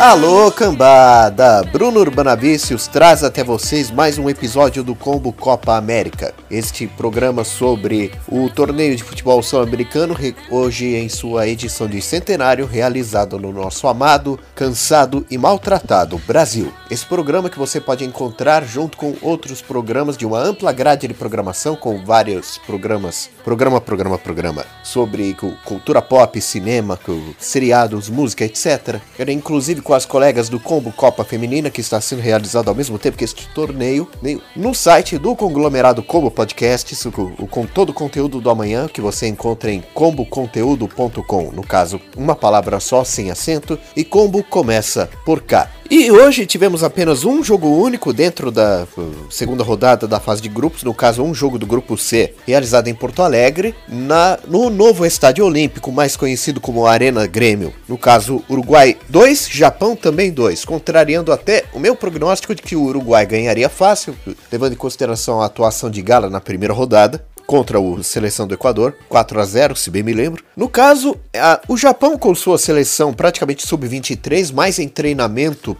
[0.00, 1.62] Alô, cambada!
[1.64, 6.34] Bruno Urbanavicius traz até vocês mais um episódio do Combo Copa América.
[6.50, 10.16] Este programa sobre o torneio de futebol sul-americano,
[10.50, 16.72] hoje em sua edição de centenário, realizado no nosso amado, cansado e maltratado Brasil.
[16.90, 21.14] Esse programa que você pode encontrar junto com outros programas de uma ampla grade de
[21.14, 26.98] programação, com vários programas, programa, programa, programa, sobre cultura pop, cinema,
[27.38, 28.98] seriados, música, etc.
[29.42, 33.18] Inclusive com as colegas do Combo Copa Feminina, que está sendo realizado ao mesmo tempo
[33.18, 34.08] que este torneio,
[34.54, 37.04] no site do conglomerado Combo Podcasts,
[37.50, 41.50] com todo o conteúdo do amanhã, que você encontra em comboconteúdo.com.
[41.50, 45.68] No caso, uma palavra só, sem acento, e Combo começa por cá.
[45.94, 50.48] E hoje tivemos apenas um jogo único dentro da uh, segunda rodada da fase de
[50.48, 55.04] grupos, no caso um jogo do grupo C, realizado em Porto Alegre, na, no novo
[55.04, 57.74] estádio olímpico, mais conhecido como Arena Grêmio.
[57.86, 62.82] No caso, Uruguai 2, Japão também 2, contrariando até o meu prognóstico de que o
[62.82, 64.16] Uruguai ganharia fácil,
[64.50, 68.96] levando em consideração a atuação de Gala na primeira rodada contra a seleção do Equador,
[69.10, 70.42] 4 a 0, se bem me lembro.
[70.56, 75.76] No caso, a, o Japão com sua seleção praticamente sub-23, mais em treinamento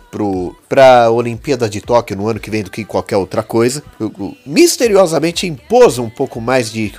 [0.68, 3.82] para a Olimpíada de Tóquio no ano que vem do que qualquer outra coisa,
[4.44, 6.92] misteriosamente impôs um pouco mais de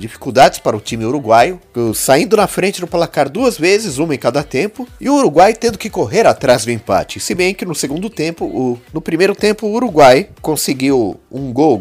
[0.00, 1.60] dificuldades para o time uruguaio,
[1.94, 5.78] saindo na frente do placar duas vezes, uma em cada tempo, e o Uruguai tendo
[5.78, 7.20] que correr atrás do empate.
[7.20, 11.80] Se bem que no segundo tempo, o, no primeiro tempo, o Uruguai conseguiu um gol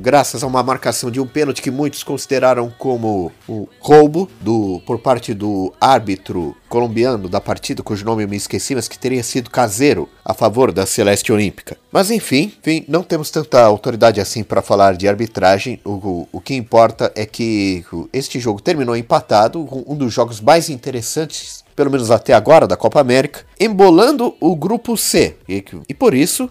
[0.00, 4.98] graças a uma marcação de um pênalti que muitos consideraram como o roubo do, por
[4.98, 9.50] parte do árbitro colombiano da partida, cujo nome eu me esqueci, mas que teria sido
[9.50, 11.76] caseiro a favor da Celeste Olímpica.
[11.92, 15.80] Mas enfim, enfim não temos tanta autoridade assim para falar de arbitragem.
[15.84, 20.68] O, o, o, que importa é que este jogo terminou empatado, um dos jogos mais
[20.68, 25.36] interessantes pelo menos até agora, da Copa América, embolando o grupo C.
[25.48, 26.50] E, e por isso,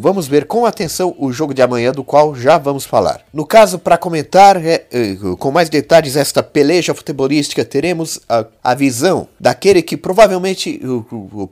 [0.00, 3.20] vamos ver com atenção o jogo de amanhã, do qual já vamos falar.
[3.32, 8.74] No caso, para comentar é, é, com mais detalhes esta peleja futebolística, teremos a, a
[8.74, 10.80] visão daquele que provavelmente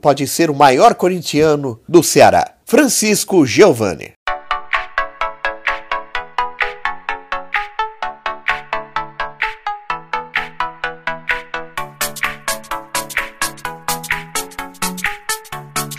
[0.01, 4.11] pode ser o maior corintiano do Ceará, Francisco Giovanni.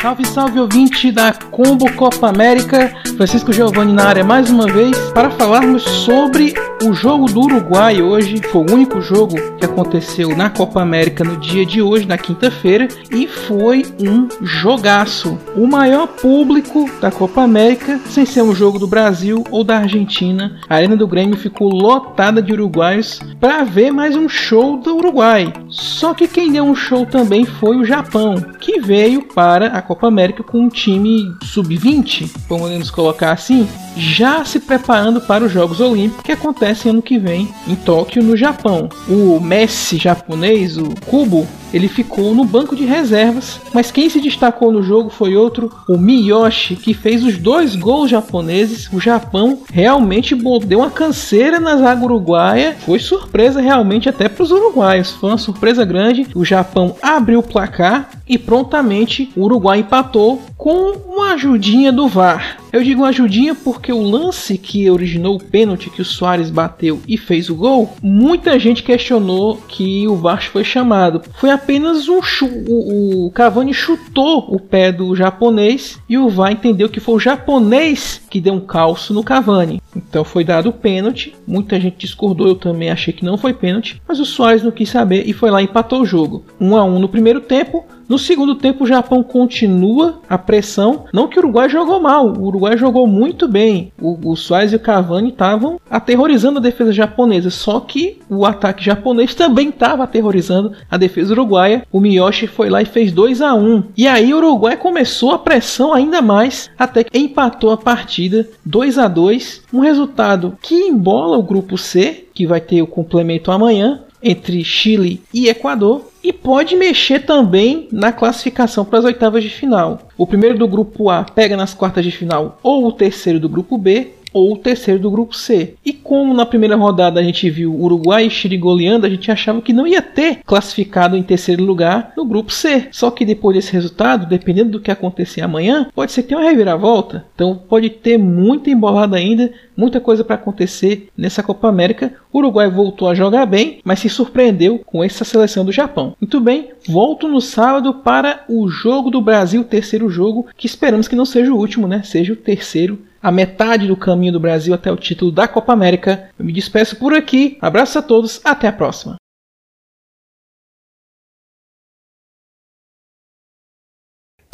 [0.07, 5.31] Salve, salve ouvinte da Combo Copa América, Francisco Giovanni na área mais uma vez para
[5.31, 8.41] falarmos sobre o jogo do Uruguai hoje.
[8.53, 12.87] Foi o único jogo que aconteceu na Copa América no dia de hoje, na quinta-feira,
[13.11, 15.37] e foi um jogaço.
[15.57, 20.61] O maior público da Copa América, sem ser um jogo do Brasil ou da Argentina.
[20.69, 25.53] A Arena do Grêmio ficou lotada de uruguaios para ver mais um show do Uruguai.
[25.69, 29.96] Só que quem deu um show também foi o Japão, que veio para a Copa
[29.97, 35.81] Copa América com um time sub-20, podemos colocar assim, já se preparando para os Jogos
[35.81, 38.91] Olímpicos que acontecem ano que vem em Tóquio, no Japão.
[39.09, 41.47] O Messi japonês, o Kubo,
[41.77, 45.99] ele ficou no banco de reservas, mas quem se destacou no jogo foi outro, o
[45.99, 48.89] Miyoshi, que fez os dois gols japoneses.
[48.93, 50.35] O Japão realmente
[50.67, 55.39] deu uma canseira na zaga uruguaia, foi surpresa realmente até para os uruguaios, foi uma
[55.39, 56.27] surpresa grande.
[56.35, 62.59] O Japão abriu o placar e prontamente o Uruguai empatou com uma ajudinha do VAR.
[62.73, 67.01] Eu digo uma ajudinha porque o lance que originou o pênalti que o Soares bateu
[67.07, 71.23] e fez o gol, muita gente questionou que o VAR foi chamado.
[71.35, 76.89] Foi apenas um o, o Cavani chutou o pé do japonês e o VAR entendeu
[76.89, 79.81] que foi o japonês que deu um calço no Cavani.
[79.95, 81.33] Então foi dado o pênalti.
[81.47, 84.89] Muita gente discordou, eu também achei que não foi pênalti, mas o Soares não quis
[84.89, 86.45] saber e foi lá e empatou o jogo.
[86.61, 87.85] 1 um a 1 um no primeiro tempo.
[88.09, 91.07] No segundo tempo, o Japão continua a pressão.
[91.13, 93.93] Não que o Uruguai jogou mal, o Uruguai jogou muito bem.
[94.01, 97.51] O, o e o Cavani estavam aterrorizando a defesa japonesa.
[97.51, 101.85] Só que o ataque japonês também estava aterrorizando a defesa uruguaia.
[101.91, 105.39] O Miyoshi foi lá e fez 2 a 1 E aí o Uruguai começou a
[105.39, 111.37] pressão ainda mais até que empatou a partida 2 a 2 Um resultado que embola
[111.37, 116.75] o grupo C, que vai ter o complemento amanhã entre Chile e Equador e pode
[116.75, 120.09] mexer também na classificação para as oitavas de final.
[120.17, 123.79] O primeiro do grupo A pega nas quartas de final ou o terceiro do grupo
[123.79, 125.77] B, ou o terceiro do grupo C.
[125.83, 129.63] E como na primeira rodada a gente viu Uruguai e Chile goleando, a gente achava
[129.63, 132.89] que não ia ter classificado em terceiro lugar no grupo C.
[132.93, 136.51] Só que depois desse resultado, dependendo do que acontecer amanhã, pode ser que tenha uma
[136.51, 137.25] reviravolta.
[137.35, 142.13] Então pode ter muita embolada ainda, muita coisa para acontecer nessa Copa América.
[142.31, 146.15] O Uruguai voltou a jogar bem, mas se surpreendeu com essa seleção do Japão.
[146.21, 151.17] Muito bem, volto no sábado para o jogo do Brasil, terceiro jogo, que esperamos que
[151.17, 152.03] não seja o último, né?
[152.03, 156.31] Seja o terceiro a metade do caminho do Brasil até o título da Copa América.
[156.39, 157.59] Eu me despeço por aqui.
[157.61, 159.17] Abraço a todos, até a próxima.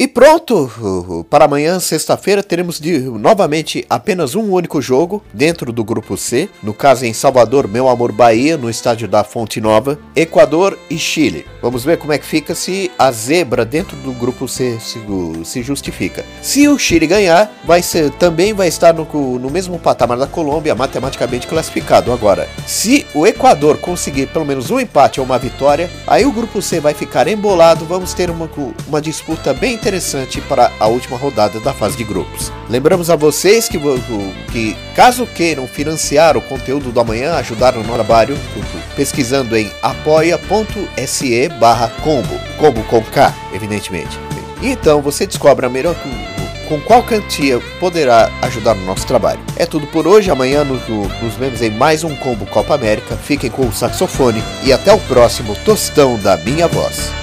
[0.03, 1.25] E pronto!
[1.29, 6.49] Para amanhã, sexta-feira, teremos de, novamente apenas um único jogo dentro do grupo C.
[6.61, 11.45] No caso, em Salvador, Meu Amor Bahia, no estádio da Fonte Nova, Equador e Chile.
[11.61, 14.99] Vamos ver como é que fica se a zebra dentro do grupo C se,
[15.45, 16.25] se justifica.
[16.41, 19.07] Se o Chile ganhar, vai ser, também vai estar no,
[19.39, 22.11] no mesmo patamar da Colômbia, matematicamente classificado.
[22.11, 26.61] Agora, se o Equador conseguir pelo menos um empate ou uma vitória, aí o grupo
[26.61, 27.85] C vai ficar embolado.
[27.85, 28.49] Vamos ter uma,
[28.85, 32.51] uma disputa bem interessante interessante para a última rodada da fase de grupos.
[32.67, 33.77] Lembramos a vocês que,
[34.51, 38.35] que caso queiram financiar o conteúdo do amanhã, ajudar no trabalho,
[38.95, 44.17] pesquisando em apoia.se barra combo, combo com K, evidentemente.
[44.63, 45.95] Então você descobre a melhor
[46.67, 49.41] com qual quantia poderá ajudar no nosso trabalho.
[49.55, 53.15] É tudo por hoje, amanhã nos, nos vemos em mais um Combo Copa América.
[53.15, 57.22] Fiquem com o saxofone e até o próximo Tostão da Minha Voz.